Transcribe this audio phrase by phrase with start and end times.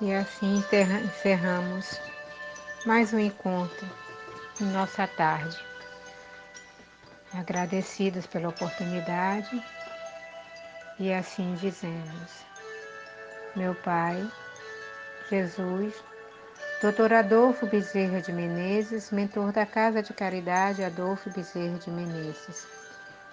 [0.00, 0.64] E assim
[1.04, 2.00] encerramos
[2.86, 3.86] mais um encontro
[4.58, 5.58] em nossa tarde.
[7.34, 9.62] Agradecidos pela oportunidade
[10.98, 12.46] e assim dizemos:
[13.54, 14.26] Meu Pai,
[15.28, 15.94] Jesus,
[16.80, 17.12] Dr.
[17.12, 22.66] Adolfo Bezerra de Menezes, mentor da Casa de Caridade Adolfo Bezerra de Menezes.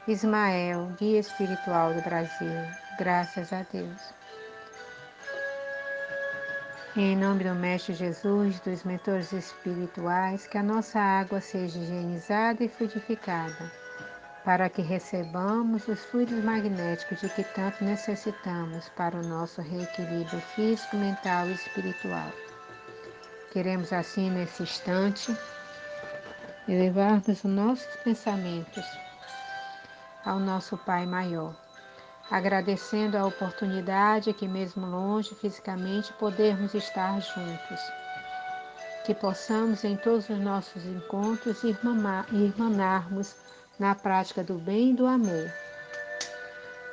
[0.06, 2.62] Ismael, guia espiritual do Brasil.
[2.98, 4.17] Graças a Deus.
[7.00, 12.68] Em nome do Mestre Jesus, dos mentores espirituais, que a nossa água seja higienizada e
[12.68, 13.72] frutificada,
[14.44, 20.98] para que recebamos os fluidos magnéticos de que tanto necessitamos para o nosso reequilíbrio físico,
[20.98, 22.31] mental e espiritual.
[23.52, 25.38] Queremos assim, nesse instante,
[26.68, 28.86] elevarmos os nossos pensamentos
[30.25, 31.67] ao nosso Pai maior
[32.30, 37.80] agradecendo a oportunidade que, mesmo longe fisicamente, podermos estar juntos.
[39.06, 43.36] Que possamos, em todos os nossos encontros, irmanarmos
[43.80, 45.52] na prática do bem e do amor.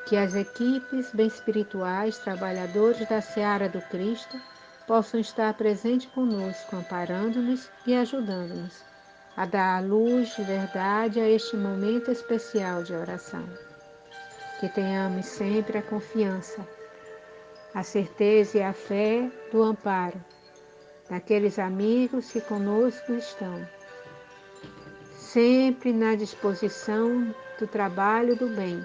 [0.06, 4.40] Que as equipes bem espirituais, trabalhadores da seara do Cristo,
[4.86, 8.84] possam estar presentes conosco, amparando-nos e ajudando-nos
[9.36, 13.44] a dar a luz de verdade a este momento especial de oração
[14.64, 16.66] que tenhamos sempre a confiança,
[17.74, 20.18] a certeza e a fé do amparo
[21.10, 23.68] daqueles amigos que conosco estão,
[25.18, 28.82] sempre na disposição do trabalho do bem,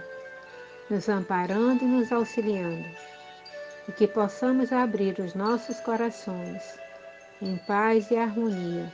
[0.89, 2.89] nos amparando e nos auxiliando,
[3.87, 6.77] e que possamos abrir os nossos corações
[7.41, 8.91] em paz e harmonia,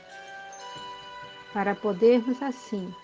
[1.52, 2.94] para podermos assim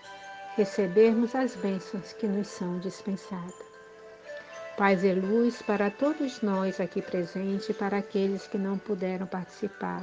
[0.57, 3.72] recebermos as bênçãos que nos são dispensadas.
[4.77, 10.03] Paz e luz para todos nós aqui presentes e para aqueles que não puderam participar,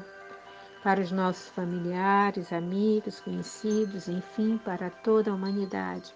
[0.84, 6.14] para os nossos familiares, amigos, conhecidos, enfim, para toda a humanidade,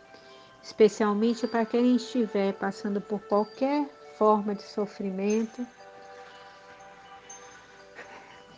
[0.61, 5.65] especialmente para quem estiver passando por qualquer forma de sofrimento,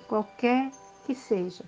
[0.10, 0.72] qualquer
[1.06, 1.64] que seja,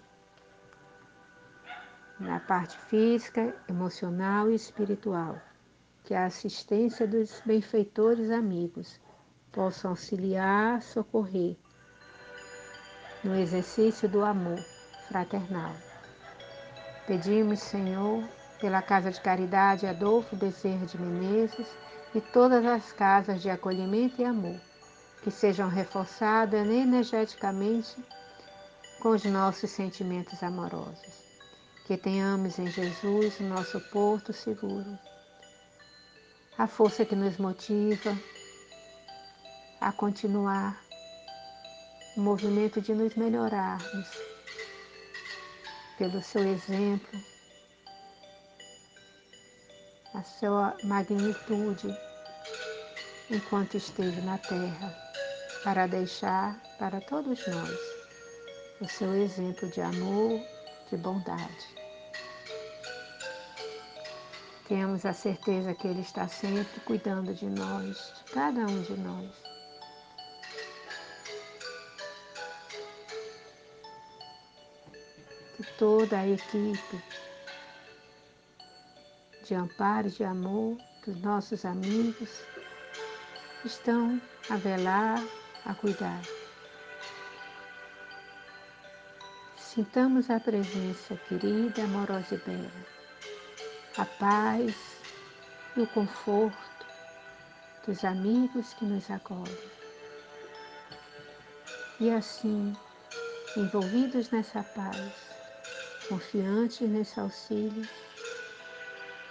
[2.19, 5.39] na parte física, emocional e espiritual
[6.07, 8.97] que a assistência dos benfeitores amigos
[9.51, 11.57] possa auxiliar, socorrer
[13.22, 14.57] no exercício do amor
[15.09, 15.73] fraternal.
[17.06, 18.23] Pedimos, Senhor,
[18.62, 21.68] pela Casa de Caridade Adolfo Bezerra de Menezes
[22.16, 24.62] e todas as casas de acolhimento e amor,
[25.22, 28.01] que sejam reforçadas energeticamente
[29.01, 31.28] com os nossos sentimentos amorosos.
[31.85, 34.97] Que tenhamos em Jesus o nosso porto seguro
[36.57, 38.18] a força que nos motiva
[39.79, 40.81] a continuar
[42.16, 44.07] o movimento de nos melhorarmos
[46.00, 47.19] pelo seu exemplo,
[50.16, 51.95] a sua magnitude
[53.29, 54.95] enquanto esteve na Terra,
[55.63, 57.79] para deixar para todos nós
[58.81, 60.41] o seu exemplo de amor,
[60.89, 61.76] de bondade.
[64.67, 69.31] Temos a certeza que Ele está sempre cuidando de nós, de cada um de nós.
[75.56, 77.03] Que toda a equipe
[79.45, 82.44] de amparo e de amor dos nossos amigos
[83.63, 85.23] estão a velar,
[85.66, 86.22] a cuidar.
[89.56, 92.96] Sintamos a presença querida, amorosa e bela
[93.97, 94.75] a paz
[95.75, 96.85] e o conforto
[97.85, 99.71] dos amigos que nos acolhem.
[101.99, 102.75] E assim,
[103.55, 105.13] envolvidos nessa paz,
[106.07, 107.88] confiantes nesse auxílio,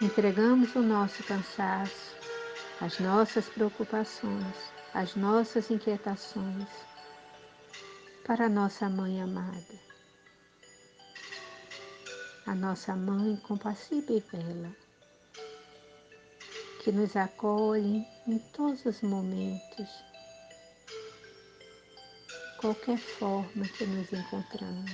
[0.01, 2.17] entregamos o nosso cansaço,
[2.81, 4.57] as nossas preocupações,
[4.95, 6.69] as nossas inquietações
[8.27, 9.96] para a nossa Mãe amada
[12.47, 14.73] a nossa mãe compassiva e bela,
[16.85, 19.89] que nos acolhe em todos os momentos,
[22.61, 24.93] qualquer forma que nos encontramos.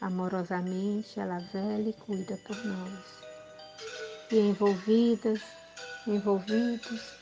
[0.00, 3.04] Amorosamente ela vela e cuida por nós.
[4.32, 5.40] E envolvidas,
[6.08, 7.20] envolvidos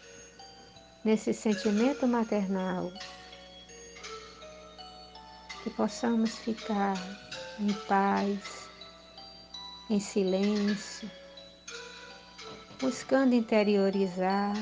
[1.04, 2.90] nesse sentimento maternal,
[5.62, 6.96] que possamos ficar
[7.60, 8.68] em paz,
[9.90, 11.10] em silêncio,
[12.80, 14.54] buscando interiorizar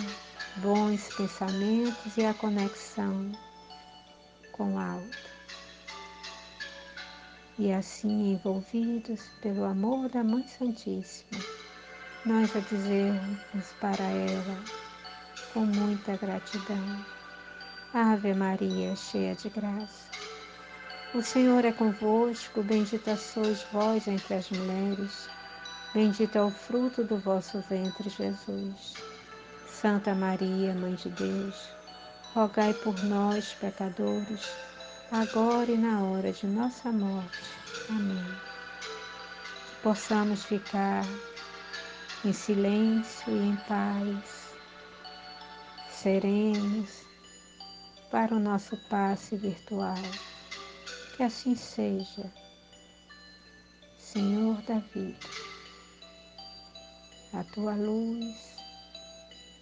[0.57, 3.33] bons pensamentos e a conexão
[4.53, 5.27] quão alto.
[7.59, 11.41] E assim, envolvidos pelo amor da Mãe Santíssima,
[12.25, 14.65] nós a dizermos para ela
[15.53, 17.05] com muita gratidão:
[17.95, 20.26] Ave Maria, cheia de graça.
[21.15, 25.29] O Senhor é convosco, bendita sois vós entre as mulheres,
[25.95, 28.95] bendito é o fruto do vosso ventre, Jesus.
[29.67, 31.71] Santa Maria, Mãe de Deus,
[32.35, 34.51] rogai por nós, pecadores,
[35.11, 37.39] agora e na hora de nossa morte.
[37.89, 38.25] Amém.
[39.69, 41.05] Que possamos ficar
[42.25, 44.51] em silêncio e em paz,
[45.89, 47.07] serenos,
[48.11, 49.95] para o nosso passe virtual.
[51.17, 52.31] Que assim seja,
[53.99, 55.31] Senhor da vida.
[57.33, 58.37] A tua luz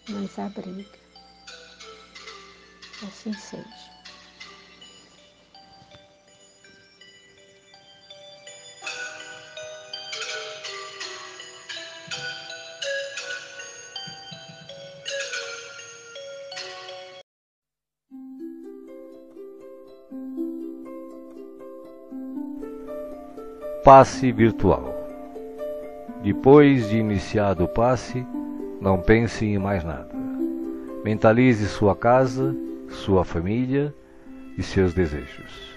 [0.09, 0.99] nos abriga.
[3.07, 3.94] Assim seja.
[23.85, 24.95] Passe virtual.
[26.23, 28.27] Depois de iniciado o passe,
[28.81, 30.09] não pense em mais nada.
[31.05, 32.57] Mentalize sua casa,
[32.89, 33.95] sua família
[34.57, 35.75] e seus desejos.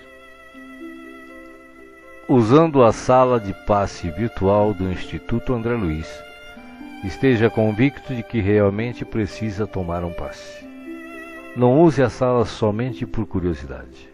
[2.30, 6.08] Usando a sala de passe virtual do Instituto André Luiz,
[7.04, 10.66] esteja convicto de que realmente precisa tomar um passe.
[11.58, 14.10] Não use a sala somente por curiosidade.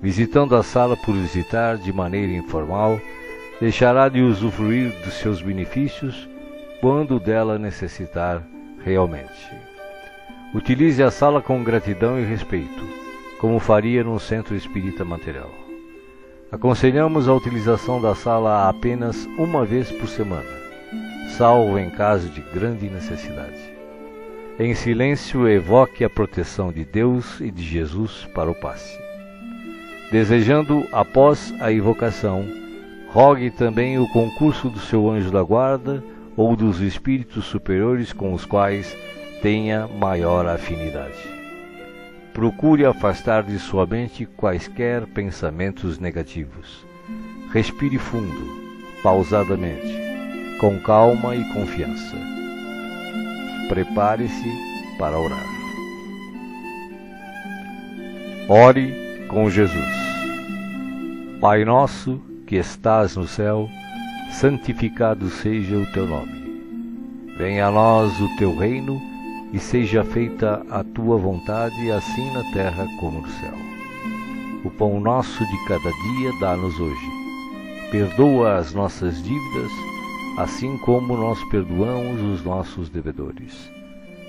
[0.00, 2.98] Visitando a sala por visitar de maneira informal,
[3.60, 6.28] deixará de usufruir dos seus benefícios
[6.80, 8.42] quando dela necessitar
[8.84, 9.50] realmente.
[10.54, 12.84] Utilize a sala com gratidão e respeito,
[13.40, 15.50] como faria num centro espírita material.
[16.52, 20.48] Aconselhamos a utilização da sala apenas uma vez por semana,
[21.36, 23.74] salvo em caso de grande necessidade.
[24.58, 28.96] Em silêncio, evoque a proteção de Deus e de Jesus para o passe.
[30.10, 32.46] Desejando, após a invocação,
[33.16, 36.04] Rogue também o concurso do seu anjo da guarda
[36.36, 38.94] ou dos espíritos superiores com os quais
[39.40, 41.16] tenha maior afinidade.
[42.34, 46.84] Procure afastar de sua mente quaisquer pensamentos negativos.
[47.54, 48.38] Respire fundo,
[49.02, 49.98] pausadamente,
[50.60, 52.18] com calma e confiança.
[53.70, 54.52] Prepare-se
[54.98, 55.46] para orar.
[58.46, 58.94] Ore
[59.26, 59.96] com Jesus.
[61.40, 63.68] Pai nosso, que estás no céu,
[64.30, 67.34] santificado seja o teu nome.
[67.36, 69.00] Venha a nós o teu reino
[69.52, 73.54] e seja feita a tua vontade, assim na terra como no céu.
[74.64, 77.06] O pão nosso de cada dia dá-nos hoje.
[77.90, 79.70] Perdoa as nossas dívidas,
[80.38, 83.70] assim como nós perdoamos os nossos devedores.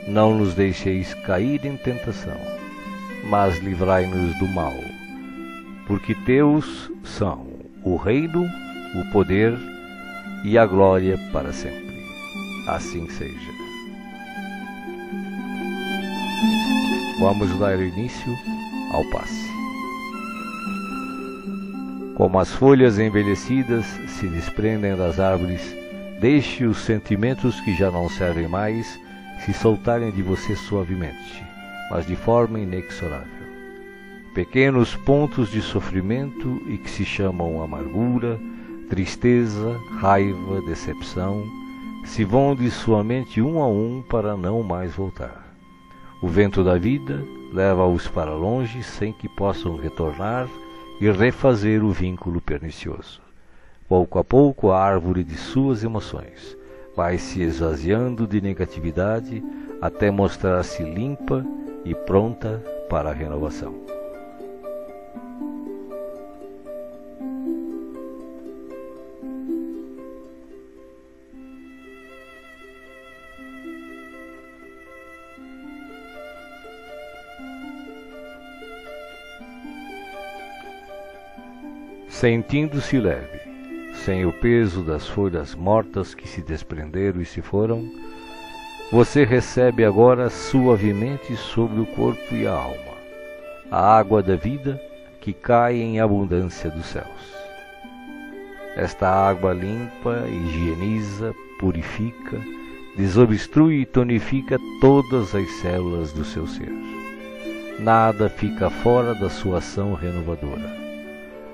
[0.08, 2.38] Não nos deixeis cair em tentação,
[3.30, 4.74] mas livrai-nos do mal,
[5.88, 7.46] porque teus são
[7.94, 8.45] o reino,
[8.95, 9.57] o poder
[10.44, 12.03] e a glória para sempre.
[12.67, 13.51] Assim seja.
[17.19, 18.33] Vamos dar início
[18.91, 19.47] ao passe.
[22.15, 25.61] Como as folhas envelhecidas se desprendem das árvores,
[26.19, 28.99] deixe os sentimentos que já não servem mais
[29.45, 31.44] se soltarem de você suavemente,
[31.89, 33.46] mas de forma inexorável
[34.37, 38.39] pequenos pontos de sofrimento e que se chamam amargura,
[38.87, 41.44] tristeza, raiva, decepção,
[42.06, 45.44] se vão de sua mente um a um para não mais voltar.
[46.21, 50.47] O vento da vida leva-os para longe sem que possam retornar
[51.01, 53.19] e refazer o vínculo pernicioso.
[53.89, 56.56] Pouco a pouco a árvore de suas emoções
[56.95, 59.44] vai se esvaziando de negatividade
[59.81, 61.44] até mostrar-se limpa
[61.83, 63.86] e pronta para a renovação.
[82.19, 83.40] Sentindo-se leve,
[84.04, 87.88] sem o peso das folhas mortas que se desprenderam e se foram,
[88.92, 92.97] você recebe agora suavemente sobre o corpo e a alma
[93.69, 94.81] a água da vida
[95.19, 97.36] que cai em abundância dos céus.
[98.76, 102.42] Esta água limpa, higieniza, purifica,
[102.95, 106.71] desobstrui e tonifica todas as células do seu ser.
[107.80, 110.77] nada fica fora da sua ação renovadora.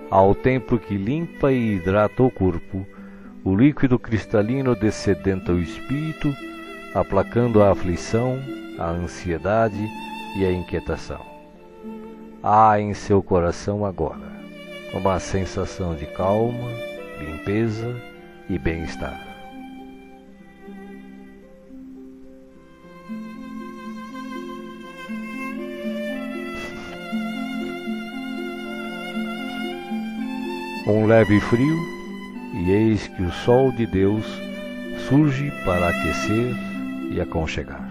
[0.09, 2.85] Ao tempo que limpa e hidrata o corpo,
[3.43, 6.33] o líquido cristalino descedenta o espírito,
[6.93, 8.39] aplacando a aflição,
[8.77, 9.89] a ansiedade
[10.37, 11.21] e a inquietação.
[12.41, 14.33] Há em seu coração agora
[14.93, 16.69] uma sensação de calma,
[17.19, 17.95] limpeza
[18.47, 19.32] e bem-estar.
[30.85, 31.79] Um leve frio,
[32.53, 34.25] e eis que o sol de Deus
[35.07, 36.53] surge para aquecer
[37.09, 37.89] e aconchegar.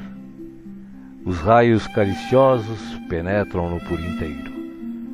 [1.25, 4.53] Os raios cariciosos penetram-no por inteiro,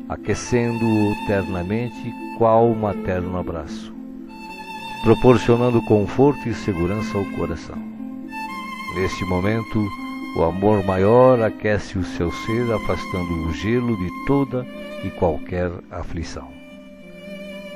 [0.08, 3.94] aquecendo-o ternamente qual materno abraço,
[5.04, 7.78] proporcionando conforto e segurança ao coração.
[8.96, 9.86] Neste momento,
[10.36, 14.66] o amor maior aquece o seu ser, afastando o gelo de toda
[15.04, 16.57] e qualquer aflição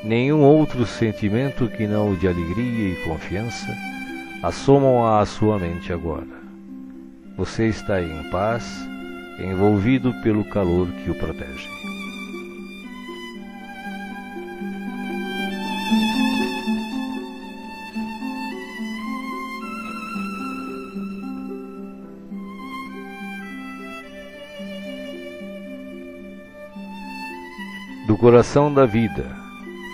[0.04, 3.76] nenhum outro sentimento que não o de alegria e confiança
[4.42, 6.26] assomam à sua mente agora.
[7.36, 8.64] Você está em paz,
[9.38, 11.68] envolvido pelo calor que o protege.
[28.06, 29.41] Do coração da vida,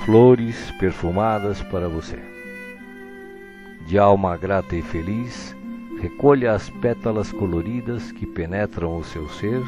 [0.09, 2.19] flores perfumadas para você.
[3.87, 5.55] De alma grata e feliz,
[6.01, 9.61] recolha as pétalas coloridas que penetram o seu ser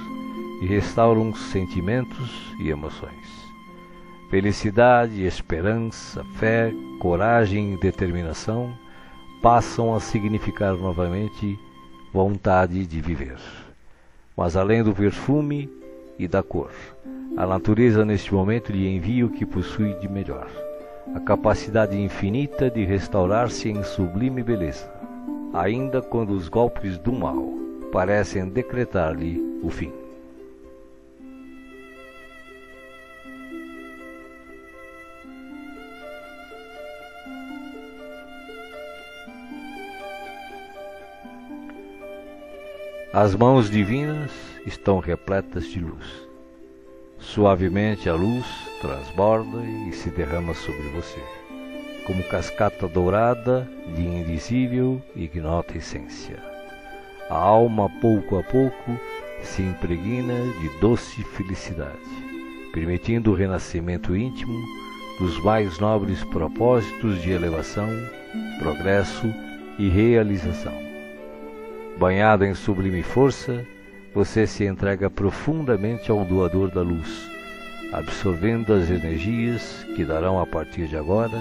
[0.62, 3.52] e restauram sentimentos e emoções.
[4.30, 8.72] Felicidade, esperança, fé, coragem e determinação
[9.42, 11.58] passam a significar novamente
[12.14, 13.36] vontade de viver.
[14.34, 15.68] Mas além do perfume
[16.20, 16.70] e da cor,
[17.34, 20.48] a natureza neste momento lhe envia o que possui de melhor,
[21.14, 24.92] a capacidade infinita de restaurar-se em sublime beleza,
[25.54, 27.42] ainda quando os golpes do mal
[27.90, 29.90] parecem decretar-lhe o fim.
[43.10, 46.30] As mãos divinas estão repletas de luz
[47.20, 48.46] Suavemente a luz
[48.80, 51.20] transborda e se derrama sobre você,
[52.06, 56.42] como cascata dourada de invisível e ignota essência.
[57.28, 58.98] A alma, pouco a pouco,
[59.42, 61.98] se impregna de doce felicidade,
[62.72, 64.58] permitindo o renascimento íntimo
[65.20, 67.88] dos mais nobres propósitos de elevação,
[68.58, 69.26] progresso
[69.78, 70.74] e realização.
[71.98, 73.64] Banhado em sublime força,
[74.14, 77.28] você se entrega profundamente ao doador da luz,
[77.92, 81.40] absorvendo as energias que darão a partir de agora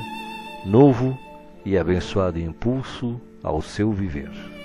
[0.66, 1.18] novo
[1.66, 4.59] e abençoado impulso ao seu viver.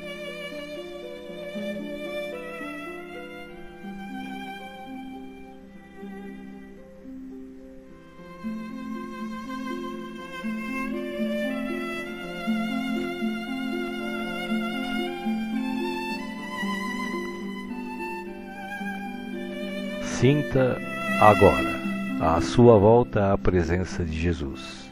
[20.25, 20.81] Sinta
[21.21, 21.79] agora
[22.19, 24.91] à sua volta a presença de Jesus,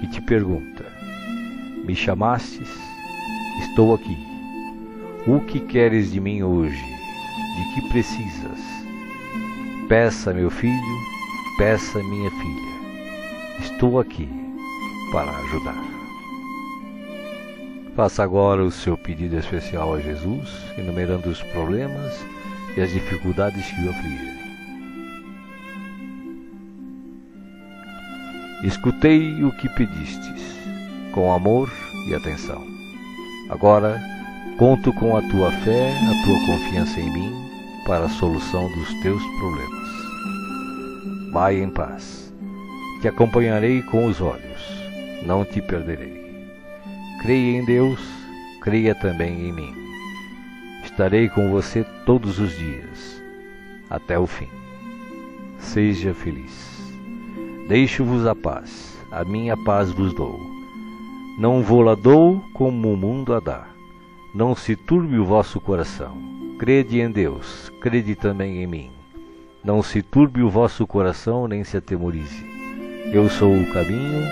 [0.00, 0.84] que te pergunta:
[1.84, 2.68] Me chamastes?
[3.60, 4.18] Estou aqui.
[5.24, 6.74] O que queres de mim hoje?
[6.74, 8.58] De que precisas?
[9.88, 10.98] Peça, meu filho,
[11.56, 13.60] peça, minha filha.
[13.60, 14.28] Estou aqui
[15.12, 15.84] para ajudar.
[17.94, 22.26] Faça agora o seu pedido especial a Jesus, enumerando os problemas
[22.76, 24.38] e as dificuldades que o afligem.
[28.64, 30.42] Escutei o que pedistes,
[31.12, 31.72] com amor
[32.08, 32.66] e atenção.
[33.50, 34.02] Agora,
[34.58, 37.32] conto com a tua fé, a tua confiança em mim
[37.86, 39.88] para a solução dos teus problemas.
[41.32, 42.32] Vai em paz.
[43.00, 44.60] Te acompanharei com os olhos,
[45.24, 46.18] não te perderei.
[47.22, 48.00] Creia em Deus,
[48.60, 49.87] creia também em mim.
[50.98, 53.22] Estarei com você todos os dias,
[53.88, 54.48] até o fim.
[55.56, 56.92] Seja feliz.
[57.68, 60.40] Deixo-vos a paz, a minha paz vos dou.
[61.38, 63.68] Não vou-la dou como o mundo a dá.
[64.34, 66.18] Não se turbe o vosso coração.
[66.58, 68.90] Crede em Deus, crede também em mim.
[69.62, 72.44] Não se turbe o vosso coração, nem se atemorize.
[73.12, 74.24] Eu sou o caminho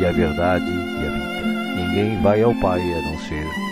[0.00, 1.82] e a verdade e a vida.
[1.82, 3.65] Ninguém vai ao Pai a não ser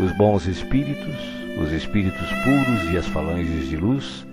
[0.00, 1.16] Os bons espíritos,
[1.60, 4.26] os espíritos puros e as falanges de luz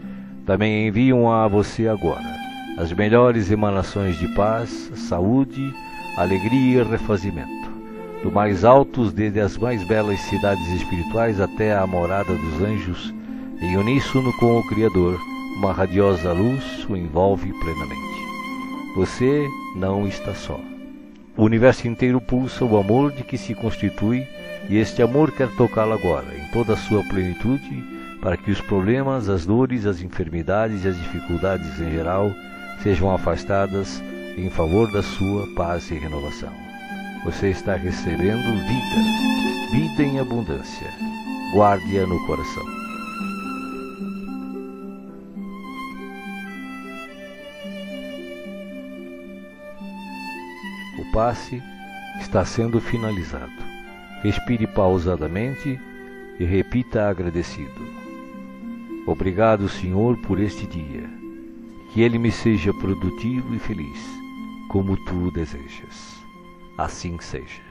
[0.46, 2.42] também enviam a você agora
[2.78, 5.74] as melhores emanações de paz, saúde,
[6.18, 7.70] alegria e refazimento.
[8.24, 13.14] Do mais altos, desde as mais belas cidades espirituais até a morada dos anjos,
[13.62, 15.20] em uníssono com o Criador,
[15.58, 18.22] uma radiosa luz o envolve plenamente.
[18.96, 20.60] Você não está só.
[21.38, 24.26] O universo inteiro pulsa o amor de que se constitui
[24.70, 27.84] e este amor quer tocá-lo agora, em toda a sua plenitude,
[28.22, 32.32] para que os problemas, as dores, as enfermidades e as dificuldades em geral
[32.82, 34.02] sejam afastadas
[34.38, 36.54] em favor da sua paz e renovação.
[37.24, 40.88] Você está recebendo vida, vida em abundância.
[41.54, 42.66] Guarde-a no coração.
[51.00, 51.62] O passe
[52.20, 53.71] está sendo finalizado.
[54.24, 55.80] Respire pausadamente
[56.40, 57.82] e repita agradecido.
[59.08, 61.10] Obrigado, Senhor, por este dia.
[61.92, 64.00] Que ele me seja produtivo e feliz,
[64.70, 66.22] como tu desejas.
[66.78, 67.71] Assim seja.